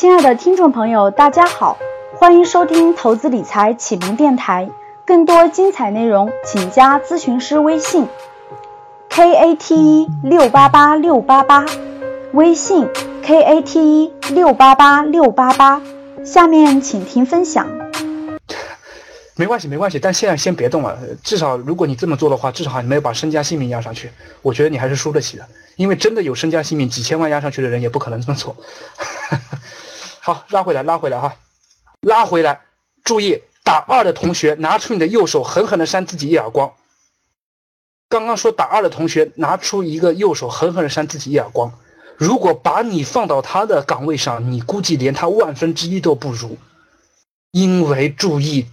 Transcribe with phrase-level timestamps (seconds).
[0.00, 1.76] 亲爱的听众朋友，大家好，
[2.14, 4.70] 欢迎收听投资理财启蒙电台。
[5.04, 8.06] 更多精彩内容，请加咨询师微信
[9.08, 11.66] ：k a t e 六八八六八八，
[12.32, 12.86] 微信
[13.24, 15.82] k a t e 六八八六八八。
[16.24, 17.66] 下面请听分享。
[19.34, 20.96] 没关系，没关系，但现在先别动了。
[21.24, 24.12] 至少如果你这么做的话，至少你没有把身家性命压上去。
[24.42, 25.44] 我觉得你还是输得起的，
[25.74, 28.54] 因为真的有身家性命几千万压上去的人，也不可能这么做。
[30.28, 31.36] 好，拉回来，拉回来哈，
[32.02, 32.60] 拉回来，
[33.02, 33.40] 注意。
[33.64, 36.70] 打二的同学，拿出你的右手，狠狠地扇自己一耳光。
[38.10, 41.72] 刚刚说打二的同学，拿出一个右手，狠狠地扇自己一耳光。
[42.18, 46.58] 如果把你放到他的岗位上，你估计连他万分之一都不如。
[47.52, 48.66] 因为注意，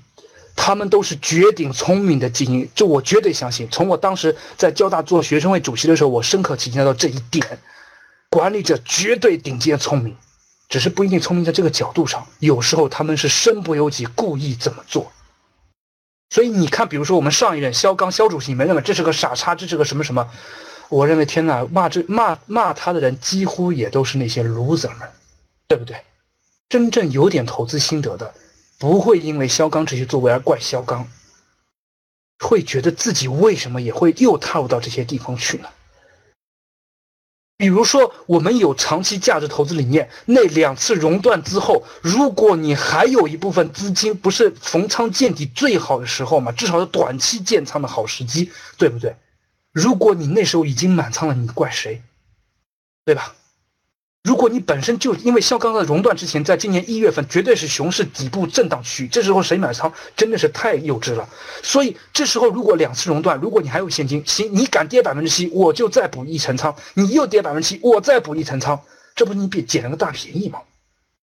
[0.57, 3.65] 他们都是绝顶聪明的精英，这我绝对相信。
[3.71, 7.57] 从我当时在交大做学生会主席的时候，我深刻体验到这一点：
[8.29, 10.17] 管理者绝对顶尖聪明。
[10.75, 15.09] 只是不一定聪明在这个角度上，有时候他们是身不由己，故意这么做。
[16.29, 20.29] 所以你看，比如说我们上一任肖钢肖主席，你们认为这是个傻叉，这是个什么什么？
[20.89, 25.09] 我认为天哪，骂这骂骂他的人几乎也都是那些 loser 们，
[25.69, 25.95] 对不对？
[26.67, 28.33] 真正有点投资心得的，
[28.77, 31.07] 不会因为肖钢这些作为而怪肖钢，
[32.39, 35.69] 会觉得自己为什么也会又踏入到这些地方去呢？
[37.57, 46.51] 比如说，我们有长期价值投资理念，那两次熔断之后，如果你还有一部分资金，不是逢仓见底最好的时候嘛？
[46.51, 49.15] 至少是短期建仓的好时机，对不对？
[49.71, 52.01] 如果你那时候已经满仓了，你怪谁？
[53.05, 53.35] 对吧？
[54.25, 61.29] 如果你本身就因为像刚刚的熔断之前，在今年一月份绝对是熊市底部震荡区，这时候谁买仓真的是太幼稚了。
[61.61, 68.81] 所以这时候如果两次熔断，如果你还有现金，行，你敢跌百分之七，我就再补一层仓；你又跌百分之七，我再补一层仓，
[69.13, 70.57] 这不你比捡了个大便宜吗？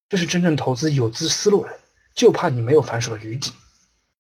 [0.09, 1.71] 这是真正投资有资思路的，
[2.15, 3.51] 就怕你没有反手的余地。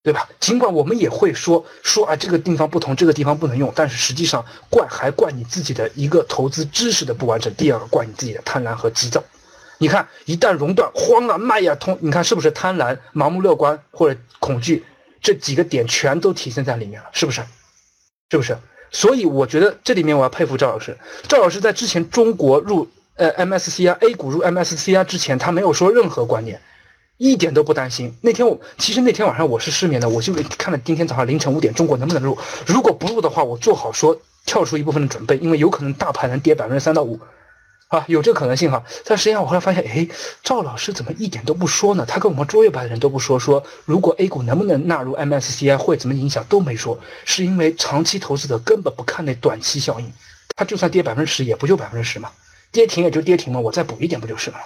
[0.02, 0.28] 对吧？
[0.40, 9.22] 尽管我们也会说说啊，这个地方不同，这个地方不能用，但是实际上怪还怪你自己的一个投资知识的不完整，第二个怪你自己的贪婪和急躁。
[9.78, 14.84] 你看，一旦熔断，慌啊卖呀通，你看是不是贪婪、盲目乐观或者恐惧
[15.20, 17.08] 这几个点全都体现在里面了？
[17.12, 17.40] 是不是？
[18.30, 18.58] 是不是？
[18.90, 20.98] 所以我觉得这里面我要佩服赵老师。
[21.28, 26.60] 赵老师在之前中国入呃 MSCI A 股入 MSCI 之前，他没有说任何观念。
[27.22, 28.12] 一点都不担心。
[28.20, 32.36] 那天我其实那天晚上我是失眠的，我就看了今天早上凌晨五点中国能不能入。
[32.66, 37.20] 如果不入的话，我做好说跳出一部分的准备，因为有可能大盘能跌百分之三到五，
[37.86, 38.82] 啊，有这个可能性哈。
[39.04, 40.08] 但实际上我后来发现，哎，
[40.42, 42.04] 赵老师怎么一点都不说呢？
[42.04, 50.12] 他跟我们卓越版的人都不说，说如果 A 股能不能纳入 MSCI 会怎么影响都没说，是因为长期投资者根本不看那短期效应，
[50.56, 52.32] 他就算跌百分之十也不就百分之十嘛，
[52.72, 54.56] 跌停也就跌停嘛，我再补一点不就是了？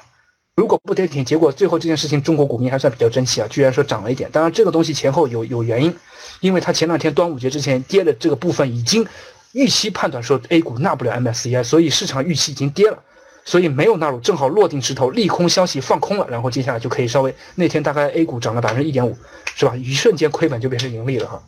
[0.57, 4.31] 如果不跌停，结果最后这件事情，中国股民还算比较争气啊，居然说涨了一点。
[4.33, 5.95] 当然，这个东西前后有有原因，
[6.41, 9.07] 因为它前两天端午节之前跌的这个部分已经
[9.53, 12.99] 预期判断说 A 股纳不了 MSCI，所以市场预期已经跌了，
[13.45, 19.15] 所以没有纳入，正好落定石头，利空消息放空了，然后接下来就可以稍微那天大概 A 股涨了百分之一点五，
[19.55, 19.77] 是吧？
[19.77, 21.43] 一瞬间亏本就变成盈利了哈，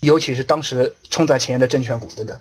[0.00, 2.38] 尤其是当时冲在前沿的证券股等等，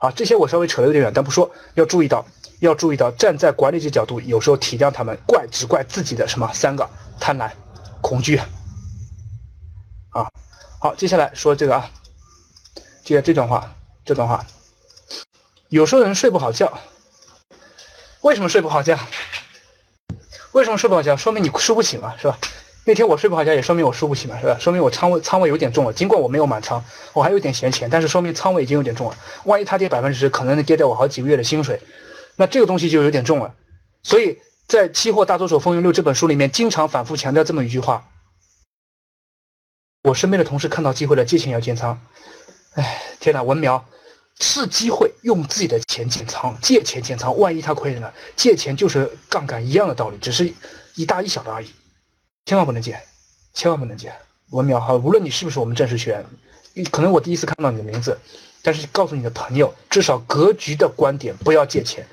[0.00, 2.24] 啊，这些我稍微扯得有点远，但不说，要注意到。
[2.60, 7.48] 要注意到，站在管理者角度，有时候体谅他们，怪只怪自己的什么三个贪婪、
[8.00, 8.36] 恐惧
[10.10, 10.26] 啊。
[10.80, 11.88] 好，接下来说这个啊，
[13.04, 13.72] 接下这段话，
[14.04, 14.44] 这段话，
[15.68, 16.76] 有时候人睡不好觉，
[18.22, 18.98] 为什么睡不好觉？
[20.50, 21.16] 为什么睡不好觉？
[21.16, 22.36] 说明你输不起嘛，是吧？
[22.88, 24.56] 那天我睡不好觉，也说明我输不起嘛，是吧？
[24.58, 26.82] 说明我仓位仓位有点重了，尽管我没有满仓，
[27.12, 29.16] 我还有点闲钱，但是说明仓位已经有点重了。
[29.44, 31.82] 万一它跌百分之十，可能能跌掉我好几个月的薪水。
[32.36, 33.54] 那这个东西就有点重了，
[34.02, 38.08] 所以在《期货大作手风云录》这本书里面，经常反复强调这么一句话。
[40.04, 42.00] 我身边的同事看到机会了，借钱要建仓。
[42.72, 43.84] 哎，天哪，文苗，
[44.40, 48.10] 是机会用自己的钱建仓，借钱建仓，万一他亏了呢？
[48.34, 50.50] 借钱就是杠杆一样的道理，只是
[50.94, 51.70] 一大一小的而已，
[52.48, 52.98] 千万不能借，
[53.52, 54.10] 千万不能借。
[54.52, 56.24] 文淼哈，无论你是不是我们正式学员，
[56.90, 58.18] 可能我第一次看到你的名字，
[58.62, 62.06] 但是告诉你的朋友，至少格局的观点，不要借钱。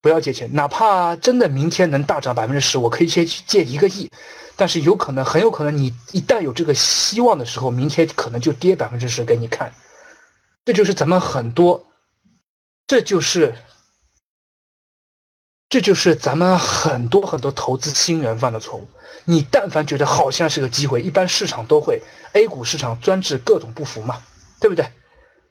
[0.00, 4.10] 不要借钱，哪怕真的明天能大涨百分之十，我可以先去借一个亿，
[4.56, 9.70] 但是有可能，很有可能你一旦有这个希望的时候，明天可能就跌百分之十给你看。
[10.64, 11.84] 这就是咱们很多，
[12.86, 13.54] 这就是，
[15.70, 18.88] 这就是咱们很多很多投资新人犯的错误。
[19.24, 22.02] 你但凡觉得好像是个机会，一般市场都会
[22.32, 24.20] ，A 股市场专治各种不服嘛，
[24.60, 24.84] 对不对？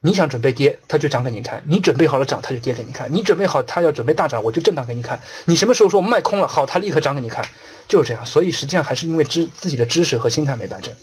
[0.01, 5.21] 你想准备跌，它就涨给你看；你准备好了涨，它就跌给你看；你准备好它要准备大涨，我就震荡给你看。
[5.45, 7.45] 你什么时候说卖空了，好，它立刻涨给你看，
[7.87, 8.25] 就是这样。
[8.25, 10.93] 所以实际上还是因为知自己的知识和心态没摆正，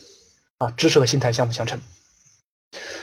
[0.58, 1.80] 啊，知识和心态相辅相成。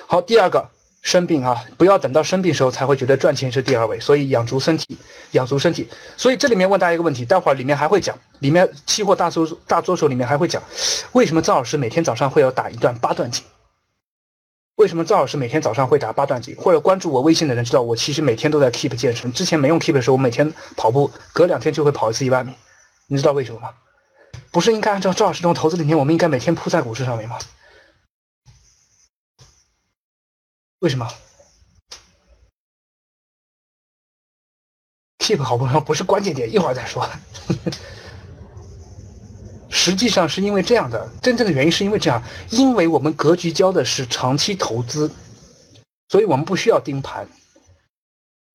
[0.06, 0.70] 好，第二个
[1.04, 4.98] 生病啊，不要等到生病时候才会觉得赚钱是第二位，所以养足身体，
[5.32, 5.88] 养足身体。
[6.16, 10.64] 所以这里面问大家一个问题，待会儿里面还会讲，里面期货大作大作手里面还会讲，
[11.12, 13.44] 为什么赵老师每天早上会要打一段八段锦？
[14.76, 16.56] 为什么赵老师每天早上会打八段锦？
[16.56, 19.32] 或者关注我微信的人知道，我其实每天都在 keep 健身。
[19.34, 22.54] 之前没用 keep 的时候，我每天跑步，隔两天就会跑一次一万米。
[23.08, 23.70] 你知道为什么吗？
[24.52, 27.38] 不是应该按照赵老师这种投资理念，我们应该每天扑在股市上面吗？
[30.84, 31.08] 为什么
[35.20, 37.10] ？keep 好不好不是关键点，一会儿再说。
[39.72, 45.10] 实际上是因为这样的，真正的原因是因为这样，因为我们格局教的是长期投资，
[46.10, 47.30] 所以我们不需要盯盘，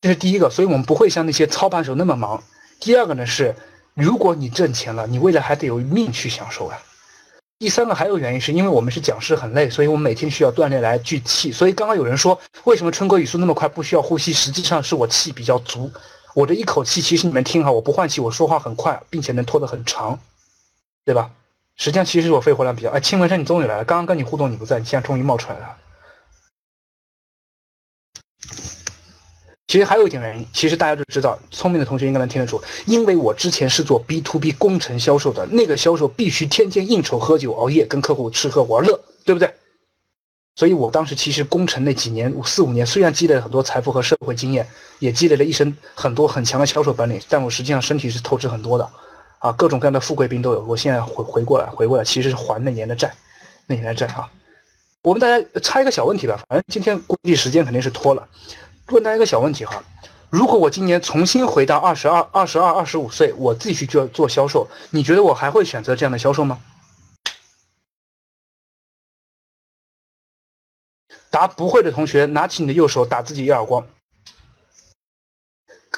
[0.03, 2.45] 这是第一个，所以我们不会像那些操盘手那么忙。
[2.79, 3.57] 第二个呢是，
[3.95, 6.79] 如果你挣钱了，你未来还得有命去享受啊。
[7.59, 11.51] 第三个还有原因是因为我们是讲师很累，所以我们每天需要锻炼来聚气。
[11.51, 15.91] 所以刚刚有人说为什么春哥语速那么快，不需要呼吸，实际上是我气比较足，
[16.35, 20.19] 我这一口气其实你们听哈，我不换气，我说话很快，并且能拖得很长。
[21.05, 21.31] 对吧？
[21.75, 22.91] 实际上其实我肺活量比较。
[22.91, 25.77] 哎，青文山你终于来了，刚刚跟你互动你不在，你现在终于冒出来了。
[29.69, 39.53] 其实还有一点原因，其实大家都知道，聪明的同学应该能听得出，因为我之前是做 B to B 工程销售的，那个销售必须天天应酬、喝酒、熬夜，跟客户吃喝玩乐，对不对？
[40.57, 44.67] 所以我当时其实工程那几年四五年，虽然积累了很多财富和社会经验，
[44.99, 48.91] 也积累了一身很多很强的销售本领，但我实际上身体是透支很多的。
[49.41, 50.65] 啊，各种各样的富贵病都有。
[50.65, 53.15] 我现在回回过来，回过来，其实是还那年的债，
[53.67, 54.29] 那年的债啊。
[55.03, 58.27] 我们大家猜一个小问题吧，反正今天估计时间肯定是拖了。
[58.91, 59.83] 问大家一个小问题哈，
[60.31, 66.61] 如果我今年重新回到二十二、二十二、二十五岁，我自己去做做销售，你觉得我还会选择这样的销售吗？
[71.31, 73.87] 答不会的同学，拿起你的右手打自己一耳光。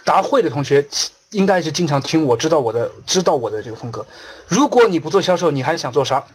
[0.05, 0.89] 答会的同学。
[1.33, 4.05] 应该是经常听我知道我的知道我的这个风格。
[4.49, 6.27] 如果你不做销售，你还想做啥？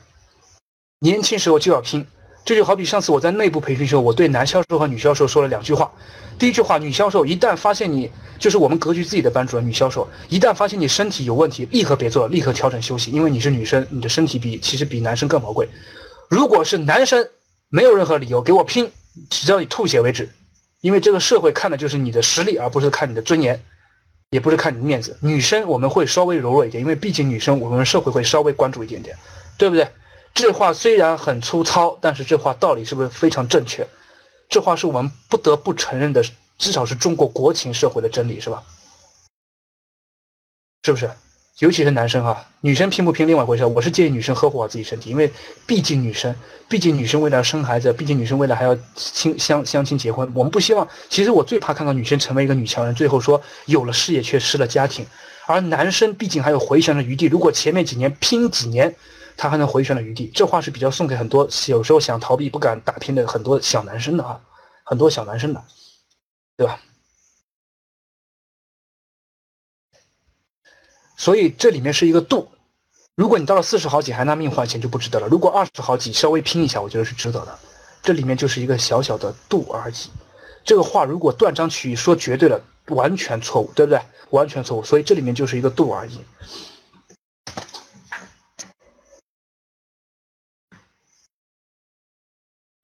[1.00, 2.08] 年轻时候就要拼。
[2.46, 5.92] 这就好比上次我在内部培训时候，我对男销售和女销售说了两句话。
[6.38, 15.68] 第一句话，女销售一旦发现你就是我们格局自己的班主任，女销售一旦发现你身体有问题，立刻别做，立刻调整休息，因为你是女生，你的身体比其实比男生更宝贵。
[16.30, 17.28] 如果是男生，
[17.70, 18.92] 没有任何理由给我拼，
[19.30, 20.30] 直到你吐血为止，
[20.82, 23.60] 因为这个社会看的就是你的实力，而不是看你的尊严。
[24.32, 29.16] 也不是看你面子，女生我们会稍微柔弱一点，因为毕竟女生我们社会会稍微关注一点点，
[29.58, 29.88] 对不对？
[30.36, 33.88] 这话虽然很粗糙，但是这话道理是不是非常正确？
[34.50, 36.22] 这话是我们不得不承认的，
[36.58, 38.62] 至少是中国国情社会的真理，是吧？
[40.84, 41.10] 是不是？
[41.60, 43.66] 尤其是男生哈，女生拼不拼另外一回事。
[43.66, 45.32] 我是建议女生呵护好自己身体，因为
[45.66, 46.36] 毕竟女生，
[46.68, 50.86] 毕竟女生为了生孩子，毕竟女生为了还要亲相相亲结婚，我们不希望。
[51.10, 55.06] 其实我最怕看到女生成为一个女强人，最后说有了事业却失了家庭。
[55.46, 58.94] 而男生毕竟还有回旋的余地，如果前面几年拼几年，
[59.38, 60.32] 他还能回旋的余地。
[60.34, 64.42] 这话是比较送给很多有时候想逃避不敢打拼的很多小男生的啊，
[64.84, 65.64] 很多小男生的，
[66.58, 66.80] 对吧？
[71.18, 72.52] 所以这里面是一个度，
[73.16, 75.28] 如果你到了四十好几还拿命换钱就不值得了。
[75.28, 77.60] 如果二十好几稍微拼一下，我觉得是值得的。
[78.04, 79.96] 这里面就是一个小小的度而已。
[80.64, 84.02] 这个话如果断章取义说绝对了，完全错误，对不对？
[84.32, 84.84] 完全错误。
[84.84, 86.20] 所以这里面就是一个度而已。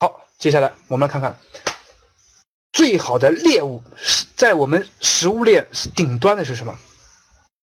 [0.00, 1.38] 好，接下来我们来看看
[2.72, 6.76] 最好的猎物是在我们食物链顶端的是什么？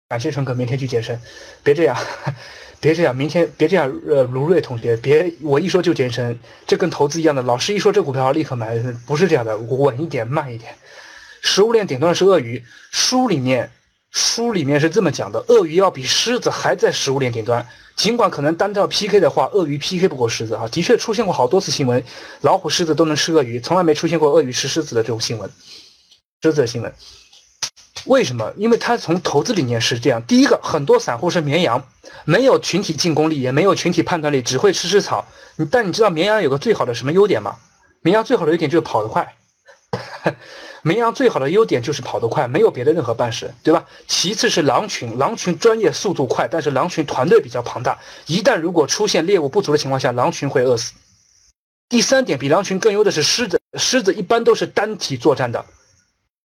[0.09, 1.17] 感谢陈哥，明天去健身，
[1.63, 1.95] 别这样，
[2.81, 3.89] 别这样，明天别这样。
[4.05, 10.75] 呃，卢瑞同学，别我一说就健身，这跟投资一样的，老师一说这股票立刻买，不是这样的，稳一点，慢一点。
[11.41, 13.71] 食物链顶端是鳄鱼，书里面
[14.17, 17.63] 书里面是这么讲的，鳄鱼要比狮子还在食物链顶端。
[17.95, 22.03] 尽管可能单挑 PK 的话，鳄鱼 PK 不过狮子啊，的确出现过好多次新闻，
[22.41, 25.47] 老虎、狮子都能吃鳄鱼，从来没出现过鳄鱼吃狮子的这种新闻，
[26.41, 26.91] 狮子的新闻。
[28.05, 28.51] 为什么？
[28.57, 31.87] 因为他从投资理念是这样：第一个，很多散户是绵羊，
[32.25, 35.23] 没有群体进攻力，也没有群体判断力，只会吃吃草。
[35.57, 37.55] 你但你知道绵羊有个最好的什么优点吗？
[38.01, 39.35] 绵羊最好的优点就是跑得快。
[40.87, 43.85] 绵羊最好的优点就是跑得快，没有别的任何办事，对吧？
[44.07, 50.93] 其次是狼群，狼群专业速度快，但是狼群团队比较庞大，一旦如果出现猎物不足的情况下，狼群会饿死。
[51.89, 55.65] 第三点，比狼群更优的是狮子，狮子一般都是单体作战的，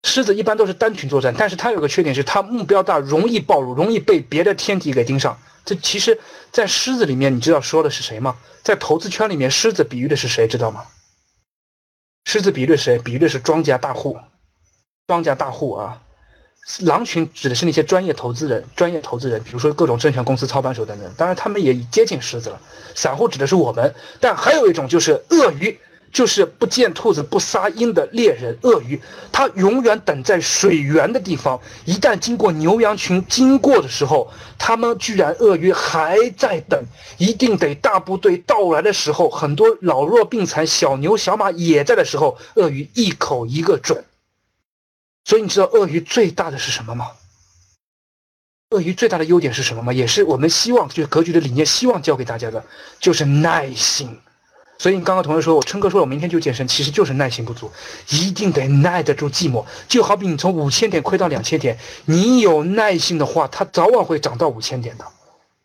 [0.04, 5.38] 狮子一般都是单群作战，但是它有个缺点是它目标大，容易暴露，容易被别的天敌给盯上。
[5.64, 6.18] 这其实，
[6.50, 8.36] 在狮子里面，你知道说的是谁吗？
[8.62, 10.84] 在投资圈里面，狮子比喻的是谁，知道吗？
[12.32, 12.96] 狮子比喻谁？
[13.00, 14.16] 比喻的是庄家大户，
[15.08, 16.00] 庄家大户啊。
[16.82, 21.12] 狼群指的是那些专业投资人，专业投资人，比如说各种证券公司操盘手等等。
[21.16, 22.60] 当然，他们也接近狮子了。
[22.94, 25.76] 散户指的是我们，但还有一种就是鳄鱼。
[26.12, 29.00] 就是不见兔子不撒鹰的猎人鳄鱼，
[29.30, 31.60] 它永远等在水源的地方。
[31.84, 36.84] 一旦经过牛羊群经过的时候，他们居然鳄鱼还在等，
[37.18, 44.04] 一定得大部队到来的时候，很多老弱病残、小牛小马也在的时候，鳄鱼一口一个准。
[45.24, 47.08] 所以你知道鳄鱼最大的是什么吗？
[48.70, 49.92] 鳄鱼最大的优点是什么吗？
[49.92, 52.64] 也是我们希望就是格局的理念，希望教给大家的，
[52.98, 54.18] 就是耐心。
[54.80, 57.70] 所以你刚刚同学说，我琛哥说我明天就健身，其实就是耐心不足，
[58.08, 59.62] 一定得耐得住寂寞。
[59.86, 65.04] 就好比你从五千点亏到两千点，你有耐心的话，它早晚会涨到五千点的。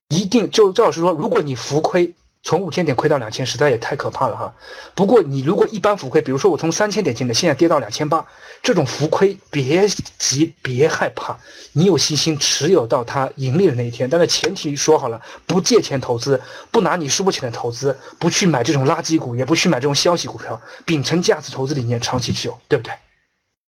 [0.10, 2.14] 一定就赵老师说，如果你浮亏。
[2.46, 4.54] 从五千点亏到两千，实在也太可怕了哈。
[4.94, 8.24] 不过你如果一般浮亏，比如说我从三千点进的，现在跌到两千八，
[8.62, 11.36] 这种浮亏别急，别害怕，
[11.74, 14.08] 你有信心持有到它盈利的那一天。
[14.08, 22.94] 但是前提说好了，不借钱投资，不拿你输不起的投资，不去买这种垃圾股，也不去买这种消息股票，秉承价值投资理念，长期持有，对不对？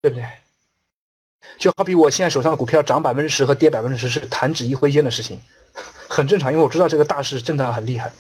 [0.01, 0.25] 对不对？
[1.59, 5.41] 就好比我现在手上的股票涨百分之十和跌百分之十是弹指一挥间的事情，
[6.07, 8.13] 很正常，因为我知道这个大势震荡很厉害。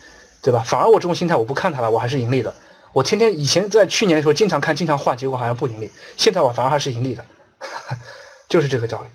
[0.43, 0.63] 对吧？
[0.67, 2.55] 反而我这种心态，我不看它了，我还是盈利的。
[2.93, 5.91] 我天天以前在去年的时候经常看，经常换，结果好像不盈利。
[6.17, 7.25] 现在我反而还是盈利的，
[8.49, 9.09] 就是这个道理。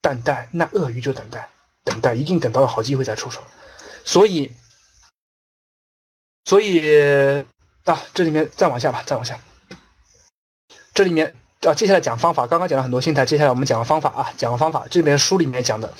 [0.00, 1.48] 等待，那鳄鱼就等待，
[1.84, 3.42] 等待，一定等到了好机会再出手。
[4.04, 4.50] 所以，
[6.46, 7.44] 所以
[7.84, 9.38] 啊，这里面再往下吧，再往下。
[10.94, 11.34] 这里面
[11.68, 12.46] 啊，接下来讲方法。
[12.46, 14.86] 刚刚讲了很多心态，接下来我们讲个方法啊，讲个方法。
[14.90, 15.92] 这边书里面讲的。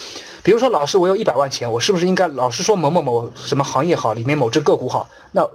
[0.43, 5.07] 比如说，老师，我有一百万钱，我是不是应该老师说某某某什么行业好，里面某只个股好？
[5.33, 5.47] 那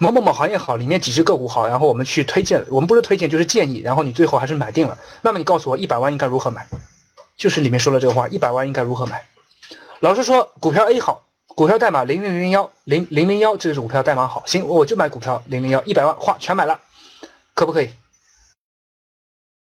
[0.00, 4.98] 某某某行业好，里面几只个股好，然后我们去推荐，我们不是推荐就是建议，然后你最后还是买定了。
[5.22, 6.66] 那么你告诉我，一百万应该如何买？
[7.36, 9.24] 就是里面说了这个话，一百万应该如何买？
[10.00, 16.80] 老师说股票 A 好，股票代码零零零幺零零零幺，这个是股票代码好，行，我就买股票零零幺，一百万哗全买了，
[17.54, 17.90] 可不可以？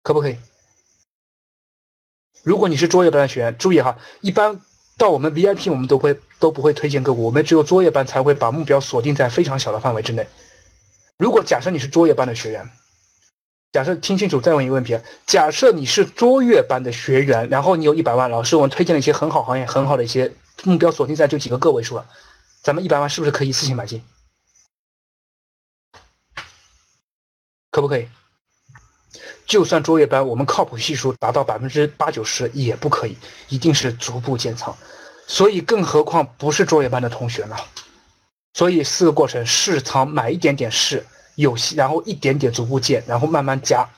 [0.03, 0.37] 可不可以？
[2.43, 4.61] 如果你是卓越班的学员，注意哈，一般
[4.97, 10.27] 到我们 VIP，我们都会都不会推荐个股，我们只有卓越班才会把目标锁定在非常小的范围之内。
[11.19, 12.71] 如果假设你是卓越班的学员，
[13.73, 20.33] 假设听清楚，再问一个问题：假设你是卓越班的学员，然后你有一百万，老师我们推荐了一些很好行业、很好的一些
[20.65, 22.09] 目标，锁定在就几个个位数了，
[22.63, 24.03] 咱们一百万是不是可以一次性买进？
[27.71, 28.09] 可不可以？
[29.47, 33.17] 就算卓越班，我们靠谱系数达到百分之八九十也不可以，
[33.49, 34.77] 一定是逐步建仓。
[35.27, 37.57] 所以，更何况不是卓越班的同学呢？
[38.55, 43.89] 所以四个过程：试仓，买一点点试，有戏然后一点点逐步建，然后慢慢加，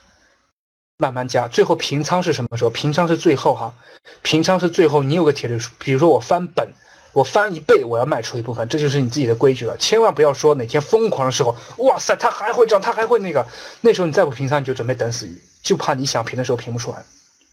[0.98, 2.70] 慢慢加，最后平仓是什么时候？
[2.70, 3.74] 平仓是最后哈，
[4.22, 5.02] 平仓是最后。
[5.02, 6.72] 你有个铁律，比如说我翻本。
[7.12, 9.76] 我翻一倍，我要卖出一部分，这就是你自己的规矩了。
[9.78, 13.44] 千万不要说哪天疯狂的时候，哇塞，它还会涨，它还会那个，
[13.80, 17.04] 那时候你再不平仓，你就准备等死鱼，就怕你想平的时候平不出来，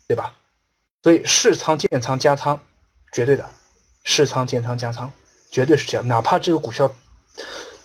[0.08, 0.34] 对吧？
[1.02, 2.60] 所以试仓建仓加仓，
[3.12, 3.50] 绝对的，
[4.04, 5.12] 试仓建仓加仓，
[5.50, 6.08] 绝对是这样。
[6.08, 6.94] 哪怕这个股票，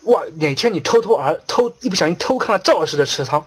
[0.04, 3.46] 哇，哪天你偷偷而偷一不小心偷看了赵老师的持仓，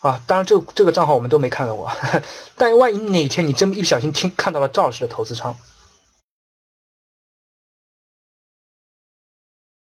[0.00, 1.90] 啊，当然这个这个账号我们都没看到过，
[2.56, 5.56] 但万一哪天你真一不小心听看到了赵老师的投资仓。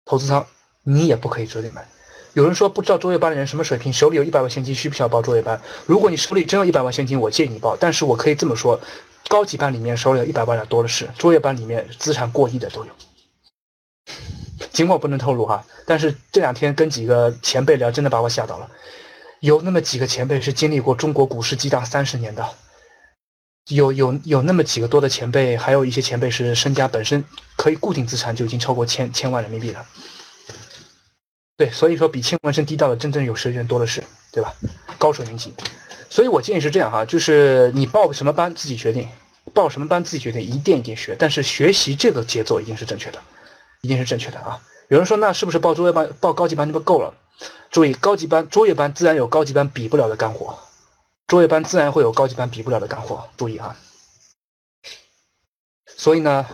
[0.06, 0.46] 投资仓，
[0.84, 1.86] 你也不可以直接买。
[2.34, 5.60] 有人说不知道作业班的人什么水平，手里有一百万现金，需不需要报作业班？
[5.86, 7.76] 如果你手里真有一百万现金，我建议你报。
[7.76, 8.80] 但是我可以这么说，
[9.28, 12.92] 高级班里面手里有一百万的多的是，作业班里面资产过亿的都有。
[14.72, 18.70] 尽管不能透露哈，但是这两天跟几个前辈聊，真的把我吓到了。
[19.40, 22.46] 有那么几个前辈是经历过中国股市激荡三十年的，
[23.70, 27.24] 有有有那么几个多的前辈，还有一些前辈是身家本身。
[27.58, 29.86] 可以固定资产就已经超过千千万人民币了，
[31.56, 34.54] 对，所以说比千万身低到的真正有实力人多的是，对吧？
[34.98, 35.54] 高手云集，
[36.10, 39.08] 所以我建议是这样哈，就是你报什么班自己决定，
[39.54, 43.20] 报什么班自己决定，一点一点学，但是学习这个节奏一定是正确的，
[43.82, 44.60] 一定是正确的啊！
[44.90, 47.14] 有人说那是不是报卓越班、报高级班就不够了？
[47.72, 50.60] 注意，高级班、卓越班自然有高级班比不了的干货，
[51.28, 53.76] 卓越班自然会有高级班比不了的干货，注意啊！
[55.98, 56.46] 所以呢。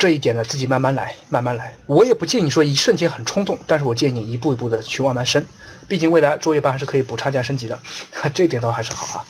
[0.00, 1.76] 这一点呢，自己慢慢来，慢慢来。
[1.84, 5.46] 我也不建议说一瞬间很冲动，但是我建议你一步一步的去慢慢升。
[5.88, 7.78] 毕竟未来作业班还是可以补差价升级的，
[8.32, 9.26] 这一点倒还是好啊。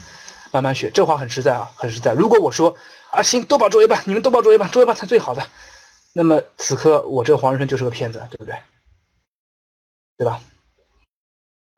[0.52, 2.12] 慢慢学，这话很实在啊，很实在。
[2.12, 2.76] 如果我说
[3.10, 5.44] 啊，行，都报作业班，你们都报作业班，作业班才最好的，
[6.12, 8.54] 那么此刻我这个黄仁生就是个骗子，对不对？
[10.18, 10.40] 对吧？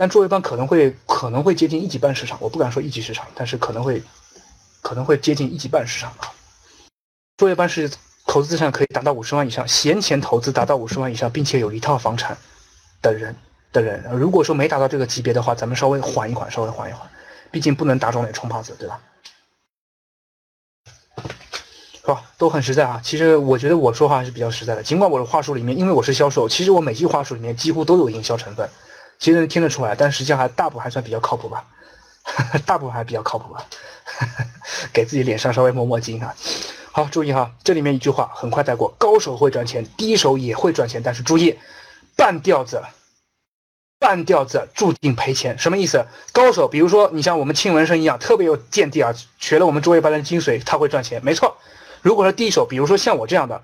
[0.03, 4.03] 但作业班可能会可能会接近一级半市场，我不敢说一级市场，但是可能会
[4.81, 6.27] 可能会接近一级半市场啊。
[7.37, 7.89] 作业班是
[8.27, 12.37] 投资资产可以达到五十万以上，闲钱投资达到五十万以上，并且有一套房产
[13.01, 13.33] 的人
[13.73, 17.09] 的人，如果说没达到这个级别的话，咱们稍微缓一缓，稍微缓一缓，
[17.53, 19.01] 毕竟不能打肿脸充胖子，对吧？
[22.03, 23.01] 好，都很实在啊。
[23.05, 28.69] 其实我觉得我说话还是比较实在的，尽管我的话术里面，因为我是销售，其实我每句话术里面几乎都有营销成分。
[29.23, 31.65] 其实能听得出来，但实际上还大部分还算比较靠谱吧，
[32.67, 33.65] 大部分还比较靠谱吧，
[34.93, 36.35] 给自己脸上稍微抹抹金啊。
[36.91, 41.57] 好，注意哈，这里面一句话很快带过，高手会赚钱，低手也会赚钱，但是注意，
[42.17, 42.83] 半吊子，
[44.01, 45.57] 半吊子注定赔钱。
[45.57, 46.05] 什么意思？
[46.33, 51.57] 高手，比如说你像我们庆文生一样，特别有见地啊，学了我们卓越班的精髓，他会赚钱，没错。
[52.01, 53.63] 如果是低手，比如说像我这样的，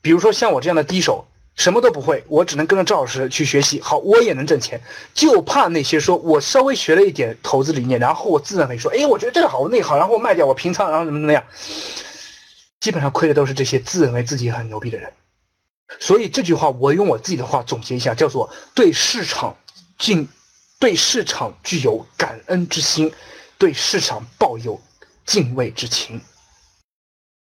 [0.00, 1.26] 比如说像我这样的低手。
[1.54, 3.80] 什么都不会，我只能跟着赵老师去学习。
[3.80, 4.80] 好，我也能挣钱，
[5.12, 11.44] 就怕那些说我稍微学了一点投资理念，然后我自认为说，哎，我觉得这个好，那个好，然后我卖掉，我平仓，然后怎么怎么样，
[12.80, 15.12] 基本上亏的都是这些自认为自己很牛逼的人。
[16.00, 19.54] 所以这句话，我用我自己的话总结一下，叫做对市场
[19.98, 20.26] 敬，
[20.80, 23.12] 对市场具有感恩之心，
[23.58, 24.80] 对市场抱有
[25.26, 26.20] 敬畏之情。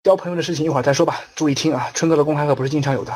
[0.05, 3.12] 交朋友的事情一会儿再说吧，注意听啊，春哥的公开课不是经常有的。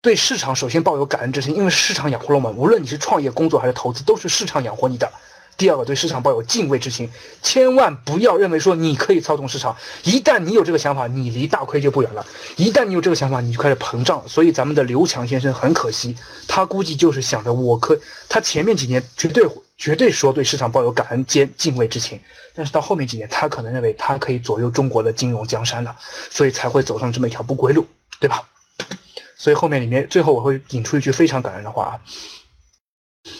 [0.00, 2.56] 对市场首先抱有感恩之心，因为市场养活了我们。
[2.56, 5.10] 无论你是创业、工作还是投资，都是市场养活你的。
[5.56, 7.10] 第二个，对市场抱有敬畏之心，
[7.42, 9.76] 千万不要认为说你可以操纵市场。
[10.04, 12.24] 一旦你有这个想法，你离大亏就不远了。
[12.54, 14.22] 一旦你有这个想法，你就开始膨胀。
[14.28, 16.14] 所以咱们的刘强先生很可惜，
[16.46, 19.44] 他估计就是想着我可，他前面几年绝对
[19.76, 22.20] 绝对说对市场抱有感恩兼敬畏之情，
[22.54, 25.96] 但是到后面几年，他可能认为他可以左右中国的金融江山了，
[26.30, 27.84] 所以才会走上这么一条不归路，
[28.20, 28.44] 对吧？
[29.38, 31.94] 所以后面里面最后我会引出一句非常感人的话啊。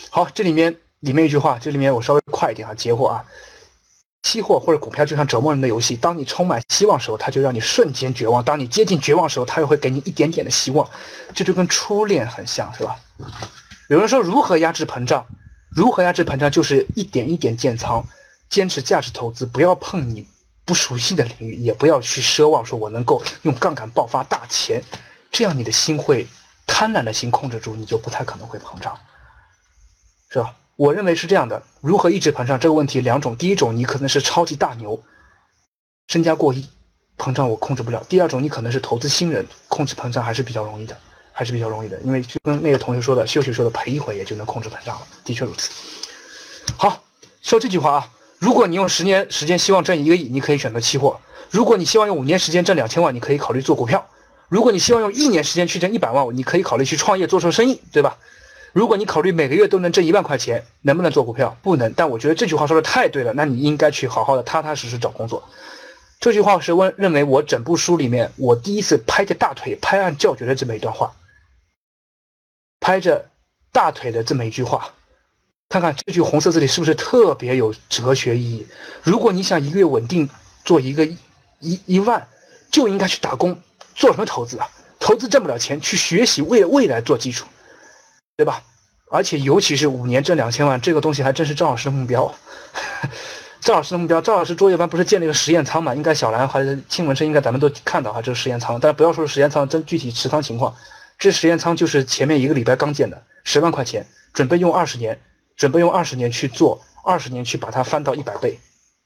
[0.09, 3.25] 好，这里面里面一句话，这里面我稍微快一点啊，截货啊。
[4.23, 10.89] 期货或者股票就像折磨人的游戏，当你充满希望时候，它就让你瞬间绝望；当你接近绝望时候，它又会给你一点点的希望。
[11.35, 12.97] 这就跟初恋很像，是吧？
[13.89, 15.25] 有人说如何压制膨胀？
[15.71, 16.51] 如何压制膨胀？
[16.51, 18.05] 就是一点一点建仓，
[18.51, 20.27] 坚持价值投资，不要碰你
[20.65, 24.83] 不熟悉的领域，也不要去奢望说我能够用杠杆爆发大钱。
[25.39, 26.27] 这样你的心会
[26.67, 28.99] 贪婪的心控制住，你就不太可能会膨胀，
[30.31, 30.53] 是吧？
[30.75, 31.63] 我认为是这样的。
[31.81, 35.01] 如何抑制膨胀这个问题，两种：第一种，你可能是超级大牛，
[36.09, 36.69] 身家过亿，
[37.17, 40.99] 膨胀我控制不了；第二种，你可能是投资新人，控制膨胀还是比较容易的，
[41.31, 41.97] 还是比较容易的。
[42.01, 45.71] 因为就跟那个同学说的，秀秀说的，赔一回也就能控制膨胀了，的确如此。
[46.77, 47.05] 好，
[47.43, 51.17] 说这句话啊，如果你用十年时间希望挣一个亿，你可以选择期货；
[51.49, 54.05] 如果你希望用五年时间挣两千万，你可以考虑做股票。
[54.49, 58.19] 如果你希望用一年时间去挣一百万，你可以考虑去创业做做生意，对吧？
[58.73, 61.57] 如果你考虑每个月都能挣一万块钱，能不能做股票？
[61.63, 61.93] 不能。
[61.95, 65.43] 但我觉得这句话说的太对了，那你应该去好好的踏踏实实找工作。
[66.21, 71.13] 这句话是问认为我整部书里面我第一次拍着大腿拍案叫绝的这么一段话，
[72.81, 73.31] 拍着
[73.73, 74.93] 大腿的这么一句话，
[75.69, 78.67] 看看这句红色字里是不是特别有哲学意义？
[79.03, 80.29] 如果你想一个月稳定
[80.65, 82.29] 做一个一一万，
[82.71, 83.61] 就应该去打工。
[83.99, 84.71] 做什么投资啊？
[85.01, 87.47] 投资挣不了钱，去学习为未来做基础，
[88.37, 88.63] 对吧？
[89.11, 92.33] 而且尤其是五年挣两千万，这个东西还真是赵 老师的目标。
[93.61, 95.93] 赵老师的目标，赵老师作业班不是建了一个实验仓嘛？
[95.97, 98.79] 应该小兰还是庆文生，应该咱们都看到哈，这个实验仓。
[98.79, 100.73] 但不要说实验仓，真具体持仓情况，
[101.19, 105.19] 这实验仓就是前面一个礼拜刚建的，十万块钱，准备用二十年，
[105.57, 108.61] 准备用二十年去做，二十年去把它翻到一百倍，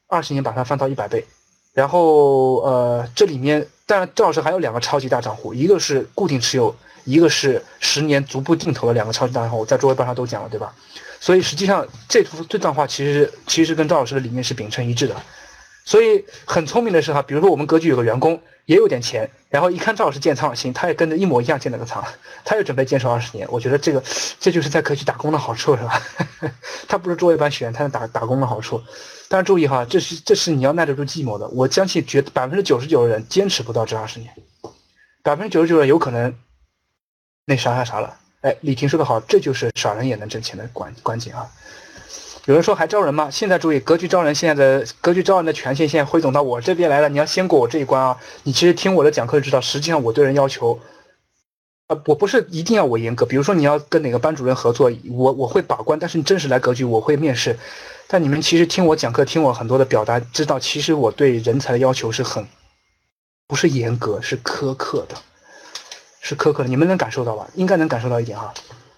[0.07, 1.25] 二十年把它翻到一百倍。
[1.73, 3.67] 然后呃，这里面。
[3.85, 10.73] 当然，赵老师还有两个超级大账户，一个是固定持有，一个是十年逐步定投的两个超级大账户，在桌位班上都讲了，对吧？
[11.19, 15.13] 所以实际上这幅这段话其实其实跟赵老师的理念是秉承一致的。
[15.83, 22.03] 所以很聪明的是哈，比如说我们格局有个员工也有点钱，然后一看赵老师建仓，行，他也跟着一模一样建了个仓，
[22.45, 23.47] 他又准备坚守二十年。
[23.51, 24.01] 我觉得这个
[24.39, 26.01] 这就是在科技打工的好处，是吧？
[26.87, 28.81] 他不是做一般学员，他是打打工的好处。
[29.27, 31.47] 但是注意哈，这是这是你要耐得住寂寞的。
[31.49, 34.31] 我相信绝百分之九十九的人坚持不到这二十年，
[35.23, 36.33] 百分之九十九人有可能
[37.45, 38.17] 那啥啥啥了。
[38.41, 41.49] 哎，李婷说的好，这就是傻人也能挣钱的关关键啊。
[42.45, 43.29] 有人说还招人吗？
[43.31, 47.07] 现在注意，格局招人，现在的格局招人的权限现在汇总到我这边来了。
[47.07, 48.17] 你要先过我这一关啊！
[48.43, 50.77] 你其实听我的讲课就知道，实际上我对人要求，
[51.87, 53.25] 啊，我不是一定要我严格。
[53.25, 57.57] 比如说你要跟哪个班主任合作，我我会把关，但是你正式来格局，我会面试。
[58.07, 62.45] 但你们其实听我讲课，听我很多的表达，知道其实我对人才的要求是很，
[63.47, 65.15] 不是严格，是苛刻的，
[66.19, 66.67] 是苛刻的。
[66.67, 67.47] 你们能感受到吧？
[67.55, 68.53] 应该能感受到一点哈。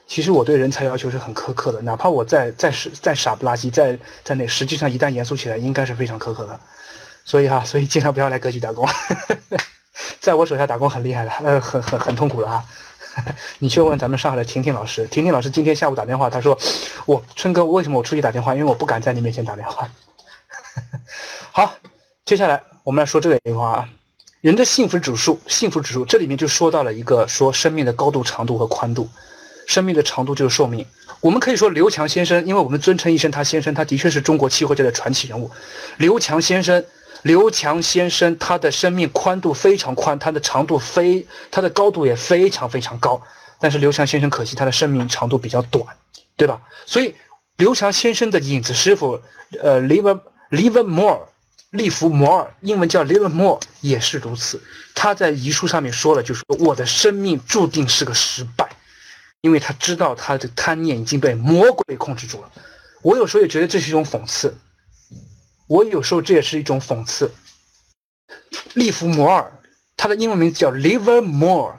[0.08, 6.60] 其实我对人才要求是很苛刻的，哪怕我再再是再傻不拉几，在在那，实际上一旦严肃起来，应该是非常苛刻的。
[7.24, 8.88] 所以哈，所以尽量不要来格局打工，
[10.22, 12.63] 在我手下打工很厉害的，呃，很很很痛苦的啊。
[13.60, 16.56] 你去问咱们上海的婷婷老师，婷婷老师今天下午打电话，她说
[17.06, 18.54] 我春哥为什么我出去打电话？
[18.54, 19.89] 因为我不敢在你面前打电话。
[21.52, 21.74] 好，
[22.26, 23.89] 接下来我们来说这个情况啊，
[24.41, 29.10] 人的幸福指数，幸福指数，这里面就说到了一个说生命的高度、长度和宽度。
[29.65, 30.86] 生命的长度就是寿命。
[31.21, 35.49] 我们可以说刘强先生，因为我们尊称一声他先生，他的确是中国期货界的传奇人物。
[35.97, 36.84] 刘强先生，
[37.23, 43.21] 刘强先生，他的生命宽度非常宽，他的长度非，他的高度也非常非常高。
[43.60, 45.84] 但是刘强先生可惜他的生命长度比较短，
[46.36, 46.62] 对吧？
[46.86, 47.15] 所以
[47.58, 49.19] 刘强先生的影子师傅，
[49.63, 50.19] 呃，Liver
[50.51, 51.21] Livermore，
[51.71, 54.62] 利弗摩尔，英文叫 Livermore，也是如此。
[54.93, 58.69] 他在遗书上面说了，就说我的生命注定是个失败。
[59.45, 62.51] 因为他知道他的贪念已经被魔鬼控制住了，
[63.03, 64.51] 我有时候也觉得这是一种讽刺，
[65.67, 67.29] 我有时候这也是一种讽刺。
[68.73, 69.51] 利弗摩尔，
[69.95, 71.73] 他的英文名字叫 Livermore，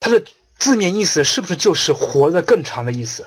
[0.00, 0.24] 他的
[0.58, 3.26] 字面意思是不是就是活得更长的意思，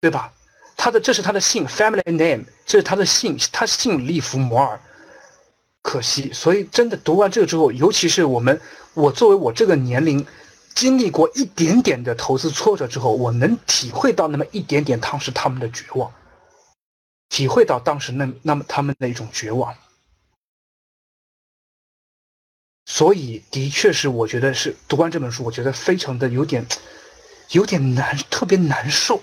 [0.00, 0.32] 对吧？
[0.76, 4.80] 他的这是他的姓，family name，这是他的姓，他姓利弗摩尔。
[5.82, 8.60] 可惜，所以真的读完这个之后，尤其是我们，
[8.94, 10.26] 我作为我这个年龄。
[10.74, 16.12] 经历过一点点的投资挫折之后，我能体会到那么一点点当时他们的绝望，
[17.28, 19.74] 体会到当时那那么他们的一种绝望。
[22.84, 26.66] 所以，的确是我觉得是读完这本书，我觉得非常的有点
[27.50, 29.22] 有点难，特别难受。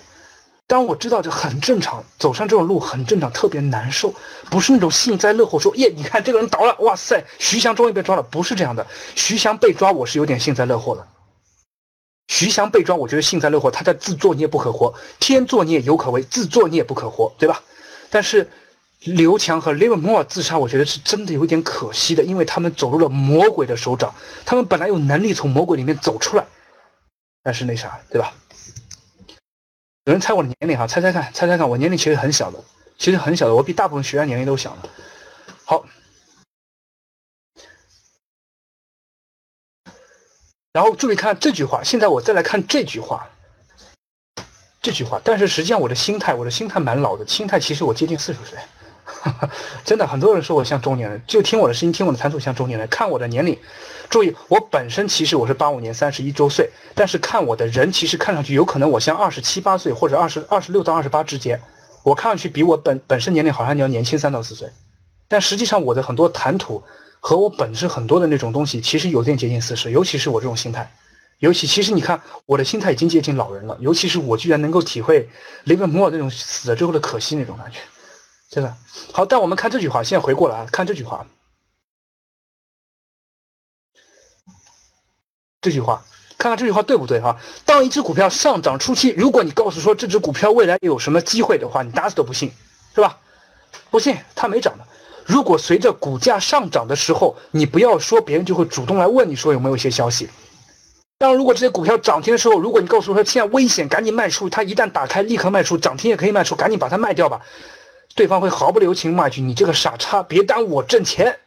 [0.66, 4.14] 当我知道这很正常，走上这种路很正常，特别难受，
[4.50, 8.86] 不是那种幸灾乐祸，说耶，你看这个人倒了，哇塞，徐翔终于被抓了，不是这样的。
[9.16, 11.08] 徐翔被抓，我是有点幸灾乐祸的。
[12.30, 17.62] 徐翔被抓，我觉得幸灾乐祸，他在自作孽不可活，天作孽犹可为，自作孽不可活，对吧？
[18.12, 18.48] 但是
[19.00, 24.14] 刘强和 live more 自杀，我觉得是真的有点可惜的，因为他们走入了魔鬼的手掌，
[24.46, 26.46] 他们本来有能力从魔鬼里面走出来，
[27.42, 28.32] 但是那啥，对吧？
[30.06, 32.64] 有人猜我的年龄哈，猜猜看，猜猜看，我年龄其实很小的，
[33.00, 34.90] 其实很小的，我比大部分学员年龄都小的。
[35.66, 35.84] 好。
[40.72, 43.28] 然后注意看这句话，现在我再来看这句话，
[44.82, 45.20] 这句话。
[45.24, 48.60] 但是实际上我的心态，我的心态蛮老的，心态其实我接近四十岁，
[49.84, 52.88] 真的很多人说我像中年人，就听我的声音，听我的谈吐像中年人。
[52.88, 53.58] 看我的年龄，
[54.12, 61.60] 注意我本身其实我是八五年三十一周岁，但是看我的人，其实看上去有可能我像二十七八岁或者二十二十六到二十八之间，
[62.04, 64.70] 我看上去比我本本身年龄好像你要年轻三到四岁，
[65.28, 66.84] 但实际上我的很多谈吐。
[67.20, 70.92] 和我本质很多的那种东西，其实有点接近四十，尤其是我这种心态，
[71.40, 75.30] 尤其其实你看我的心态已经接近老人了，尤其是我居然能够体会
[75.66, 77.80] 雷文摩尔那种死了之后的可惜那种感觉，
[78.50, 78.76] 真的
[79.12, 79.26] 好。
[79.26, 81.26] 但我们看这句话，现在回过来啊，看这句话，
[85.62, 86.04] 这句话，
[86.38, 87.38] 看看这句话对不对哈？
[87.66, 92.52] 当一只股票上涨初期，如果你告诉说这只股票未来有什么机会的话，你打死都不信，
[92.96, 93.20] 是吧？
[93.92, 94.86] 不信，它没涨的。
[95.30, 100.28] 如果随着股价上涨的时候，你不要说，别人就会主动来问你说有没有一些消息。
[101.20, 107.42] 当，如果这些股票涨停的时候，如果你告诉说现在危险，赶紧卖出，它一旦打开立刻卖出，涨停也可以卖出，赶紧把它卖掉吧。
[108.16, 111.38] 对方会毫不留情骂一句：“你这个傻叉，别耽误我挣钱。”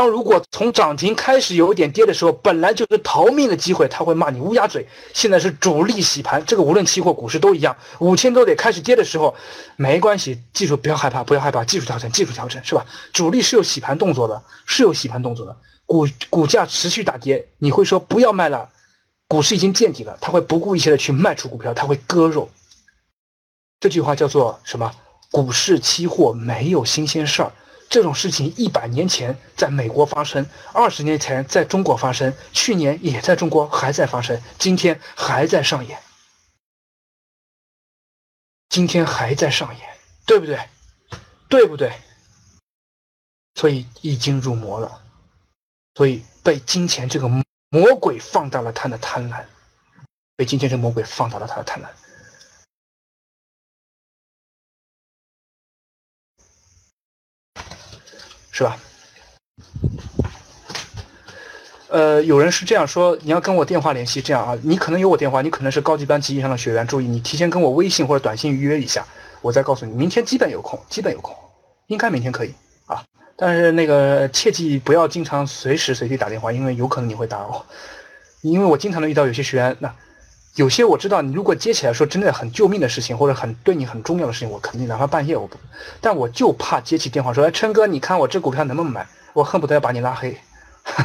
[0.00, 4.88] 当如果从涨停开始有一点跌的时候，本来就是逃命的机会，他会骂你乌鸦嘴。
[5.12, 9.36] 现在是主力洗盘，这个无论期货、股市都一样，五千多点开始跌的时候，
[9.76, 12.86] 没关系，技术不要害怕，不要害怕，技术调整，技术调整是吧？
[13.12, 15.54] 主力是有洗盘动作的，是有洗盘动作的。
[15.84, 18.70] 股股价持续大跌，你会说不要卖了，
[19.28, 22.48] 股市已经见底了，他会不顾一切的去卖出股票，他会割肉。
[23.78, 24.90] 这句话叫做什么？
[25.30, 27.52] 股市期货没有新鲜事儿。
[27.90, 36.00] 这种事情一百年前在美国发生，二十年前在中国发生，去年也在中国还在发生，今天还在上演，
[38.68, 39.88] 今天还在上演，
[40.24, 40.68] 对不对？
[41.48, 41.92] 对不对？
[43.56, 45.02] 所以已经入魔了，
[45.96, 49.44] 所以被金钱这个魔鬼放大了他的贪婪，
[50.36, 51.88] 被金钱这个魔鬼放大了他的贪婪。
[58.50, 58.76] 是吧？
[61.88, 69.04] 呃，有人是这样说，你要跟我电话联系，这样啊，你可能有我电话，你可能是高级班级以上的学员，注意，你提前跟我微信或者短信预约一下，
[69.40, 71.36] 我再告诉你，明天基本有空，基本有空，
[71.88, 72.54] 应该明天可以
[72.86, 73.02] 啊。
[73.36, 77.66] 但是那个切记不要经常随时随地打电话，因为有可能你会打扰，
[78.42, 79.92] 因为我经常能遇到有些学员，那
[80.56, 85.56] 有些我知道，你如果接起来说真的很救命的事情，或者很对你很重要的事情，我肯定哪怕半夜我不，
[86.00, 89.06] 但我就怕接起电话说，哎，琛哥，你看我这股票能不能买？
[89.32, 90.36] 我恨不得要把你拉黑。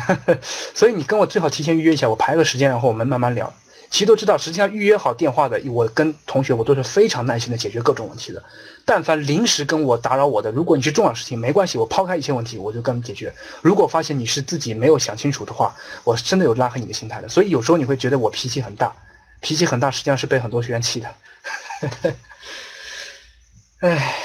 [0.73, 3.53] 所以你跟我最好提前预约一下，我排个时间，然后我们慢慢聊。
[3.91, 8.43] 其实都知道，实际上预约好电话的，我跟同学我都是非常耐心的解决各种问题的。
[8.83, 13.31] 但凡临时跟我打扰我的，如果你是重要事情，没关系，我抛开一切问题，我就跟你解决。
[13.61, 17.29] 如果发现你是自己没有想清楚的话，我是真的有拉黑你的心态的。
[17.29, 18.91] 所以有时候你会觉得我脾气很大，
[19.45, 21.15] 脾气很大，实际上是被很多学员气的。
[23.81, 24.15] 唉。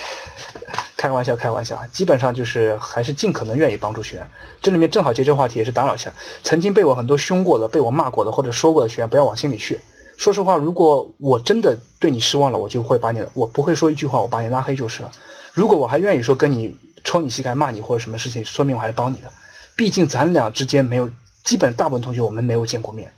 [0.96, 1.83] 开玩笑，开玩笑！
[1.92, 4.30] 基本上就是还是尽可能愿意帮助学员。
[4.61, 6.12] 这里面正好接这话题，也是打扰一下。
[6.42, 9.80] 曾经被我很多凶过的、被我骂过的或者说过的学员，不要往心里去。
[10.18, 15.11] 说实话，如果我真的对你失望了，我就会把你，我不会说一句话，我把你拉黑就是了。
[15.54, 19.33] 如果我还愿意说跟你抽你膝盖、骂你或者什么事情，说明我还是帮你的。
[19.74, 21.09] 毕竟咱俩之间没有，
[21.44, 23.11] 基本大部分同学我们没有见过面，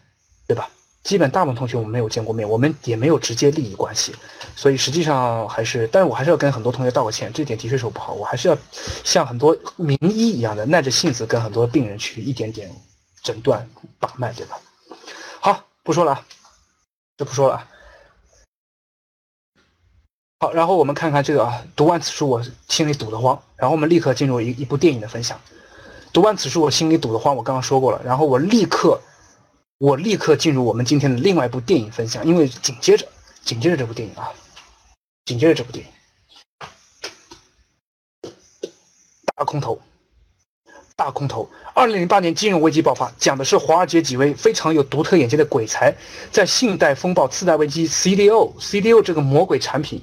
[0.46, 0.68] 对吧？
[1.02, 4.14] 基本大部分同学我们没有见过面，我们也没有直接利益关系，
[4.54, 8.56] 所以实际上还是，但是我还是要跟很多同学道个歉，这点的确是我不好，我还是要
[9.02, 12.70] 像很多名医一样的耐着性子跟很多病人去一点点
[13.20, 14.60] 诊断把脉，对吧？
[15.40, 16.24] 好，不说了啊，
[17.18, 17.66] 就不说了。
[20.38, 25.40] 好，然后我们看看这个啊，读完此书我心里堵得慌，然后我们立刻进入一一部电影的分享。
[26.12, 29.00] 读完此书我心里堵得慌，我刚刚说过了，然后我立刻。
[29.82, 33.04] 我立刻进入我们今天的另外一部电影分享，因为紧接着，
[33.42, 34.30] 紧接着这部电影啊，
[35.24, 35.90] 紧接着这部电影，
[39.34, 39.82] 大空头，
[40.94, 41.50] 大空头。
[41.74, 45.92] 二零零八年金融危机爆发，讲的是华尔街几位非常有独特眼界的鬼才，
[46.30, 50.00] 在信贷风暴、次贷危机、CDO、CDO 这个魔鬼产品，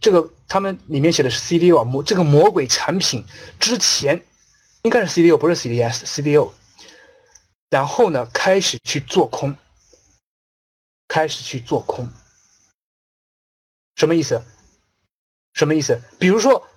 [0.00, 3.22] 这个他们里面写的是 CDO 啊，魔这个魔鬼产品
[3.60, 4.22] 之前，
[4.84, 6.52] 应该是 CDO，不是 CDS，CDO。
[7.74, 9.56] 然后呢，开始去做空，
[11.08, 12.08] 开始去做空，
[13.96, 14.40] 什么意思？
[15.54, 16.00] 什么意思？
[16.16, 16.68] 比如说，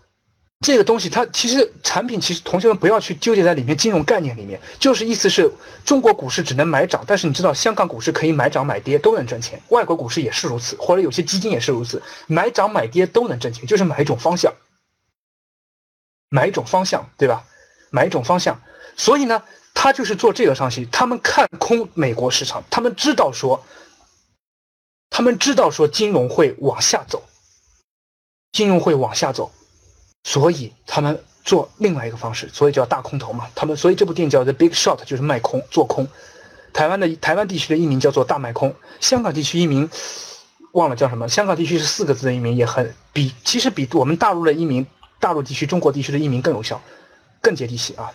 [0.62, 5.54] 这个东西它其实产品，其实同学们不要去纠结在里面金融概念里面，就是意思是
[5.86, 14.52] 中国股市只能买涨，但是你知道香港股市可以买涨买跌都能挣钱，外国股市也是如此，或者有些基金也是如此，买涨买跌都能挣钱，就是买一种方向，
[16.30, 17.46] 买一种方向，对吧？
[17.92, 18.60] 买一种方向，
[18.96, 19.44] 所以呢。
[19.80, 23.63] 他就是做这个上戏，他们看空美国市场，他们知道说，
[25.12, 27.22] 他们知道说金融会往下走，
[28.52, 29.52] 金融会往下走，
[30.24, 33.48] 所以他们做另外一个方式，所以叫大空头嘛。
[33.54, 36.08] 他们所以这部电影叫《The Big Shot，》，就是卖空做空。
[36.74, 39.88] 台湾的台湾地区的译名叫做大卖空，香港地区译名
[40.72, 41.30] 忘了叫什么。
[41.30, 44.88] 香港地区是四个字的译名，也很比其实比我们大陆的译名，
[45.20, 46.82] 大陆地区中国地区的译名更有效，
[47.44, 48.12] 更接地气啊。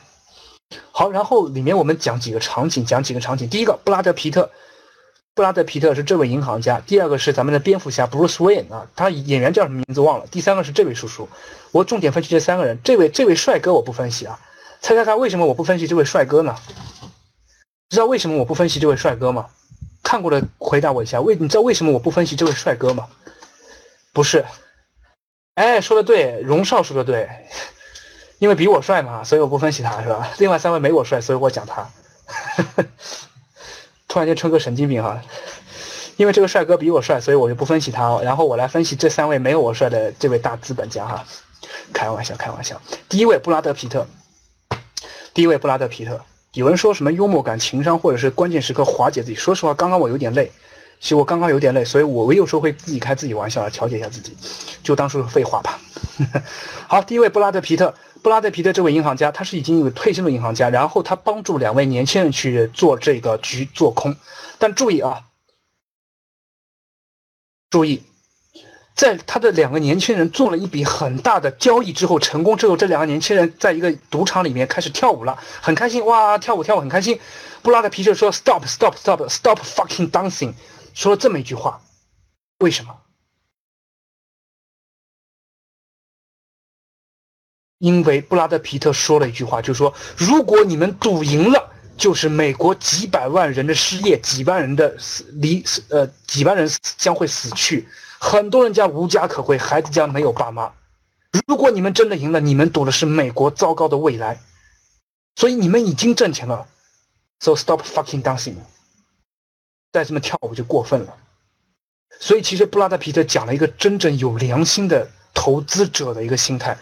[0.90, 3.48] 好，然后里面我们讲几个场景，讲几个场景。
[3.48, 4.50] 第一个，布拉德皮特，
[5.35, 6.80] 布拉德皮特是这位银行家。
[6.80, 10.26] 第二个是咱们的蝙蝠侠 Bruce Wayne 啊，他演员叫什么名字忘了。
[10.30, 11.28] 第三个是这位叔叔，
[11.70, 12.78] 我重点分析这三个人。
[12.85, 14.38] 这位这位帅哥我不分析啊，
[14.80, 16.56] 猜猜看为什么我不分析这位帅哥呢？
[17.90, 19.46] 知道为什么我不分析这位帅哥吗？
[20.02, 23.06] 看过的回答我一下，为你知道为什么我不分析这位帅哥吗？
[24.12, 24.44] 不是，
[25.54, 27.28] 哎，说的对，荣少说的对。
[28.42, 30.28] 因为比我帅嘛，所以我不分析他，是吧？
[30.38, 31.87] 另外三位没我帅，所以我讲他。
[34.09, 35.22] 突然间成个神经病哈！
[36.16, 38.18] 因为这个帅哥比我帅，所以我就不分析他。
[38.20, 41.24] 然后我来分析这三位没有我帅的这位大资本家哈。
[41.92, 42.83] 开玩笑，开玩笑。
[43.09, 44.05] 第一位布拉德皮特，
[45.33, 46.20] 第一位布拉德皮特。
[46.55, 49.37] 有人说什么幽默感、情商，或者是关键时刻化解自己。
[49.37, 50.50] 说实话，刚刚我有点累，
[50.98, 54.37] 其实我刚刚有点累，所以我我有时候会自己开自己玩笑来调节一下自己，
[54.83, 55.78] 就当是废话吧。
[56.88, 57.94] 好，第一位布拉德皮特。
[58.22, 64.16] 布拉德皮特这位银行家，他是已经有退休的银行家，然后他帮助两位年轻人去做这个局做空，
[64.58, 65.24] 但注意啊，
[67.68, 68.04] 注意，
[68.94, 77.18] 在他的两个年轻人做了一笔很大的交易之后，成功之后，这两个年轻人在一个赌场里面开始跳舞了，很开心哇，跳舞跳舞很开心。
[77.62, 80.54] 布拉德皮特说：“Stop, stop, stop, stop fucking dancing。”
[80.94, 81.80] 说了这么一句话，
[82.58, 82.94] 为什么？
[87.83, 97.88] 因为布拉德皮特说了一句话，就是说，如果你们赌赢了，就是美国几百万人的失业，几万人的死离，呃，几万人将会死去，
[98.21, 100.73] 很多人将无家可归，孩子将没有爸妈。
[101.49, 104.40] 如果你们真的赢了，你们赌的是美国糟糕的未来，
[105.35, 106.68] 所以你们已经挣钱了。
[107.40, 108.55] So stop fucking dancing，
[109.90, 111.16] 再这么跳舞就过分了。
[112.21, 116.79] 所以其实布拉德皮特讲了一个真正有良心的投资者的一个心态。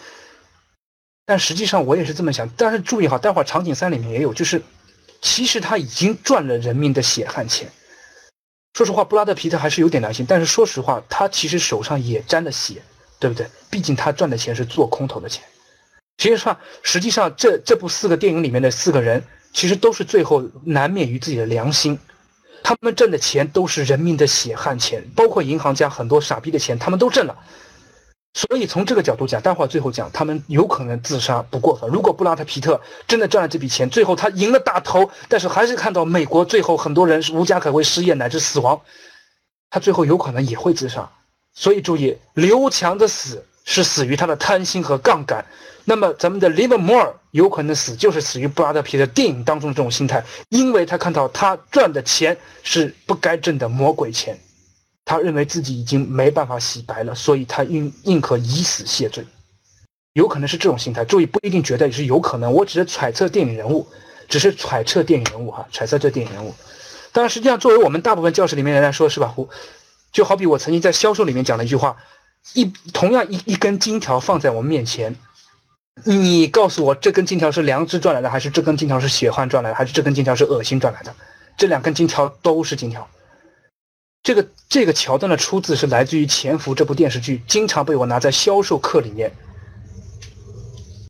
[1.26, 4.62] 但实际上我也是这么想，但是注意哈，待会儿场景三里面也有，就是
[5.20, 7.70] 其实他已经赚了人民的血汗钱。
[8.74, 12.82] 说实话，布拉德皮特还是有点良心，但是说实话，他其实手上也沾了血，
[13.18, 13.46] 对不对？
[13.68, 15.44] 毕竟他赚的钱是做空头的钱。
[16.18, 21.98] 其实上，实际上这这部四个电影里面的四个人，其实都是最后难免于自己的良心，
[22.62, 27.36] 他们挣的钱都是人民的血汗钱，包括银行家很多傻逼的钱，他们都挣了。
[28.32, 31.90] 所以从这个角度讲，待会儿最后讲，他们有可能自杀不过分。
[31.90, 38.80] 如果布拉特皮特真的赚了这笔钱，最后他赢了大头，但是还是看到美国最后很多人是无家可归、失业乃至死亡，
[39.68, 41.10] 他最后有可能也会自杀。
[41.52, 45.44] 所以注意，刘强的死是死于他的贪心和杠杆，
[45.84, 54.38] 那么咱们的 Livermore 有可能死就是死于布拉德皮特电影当中的这种心态，因为他看到他赚的钱是不该挣的魔鬼钱。
[55.10, 59.26] 他认为自己已经没办法洗白了，所以他宁宁可以死谢罪，
[60.12, 61.04] 有可能是这种心态。
[61.04, 63.84] 注意，不一定绝对是有可能，我只是揣测电影人物，
[64.28, 66.54] 只是揣测电影人物哈，揣测这电影人物。
[67.10, 69.34] 当然，实际上作为我们大部分教室里面人来说，是吧？
[69.34, 69.48] 我
[70.12, 71.96] 就好比我曾经在销售里面讲了一句话：
[72.54, 75.16] 一同样一一根金条放在我们面前，
[76.04, 81.12] 你告诉我这根金条是良知赚来的，还是这根金条是血汗赚来的，还是这根金条是恶心赚来的？
[81.56, 83.10] 这两根金条都是金条。
[84.22, 89.32] 这个这个桥段的出自是来自于《潜伏》这部电视剧，经常被我拿在销售课里面。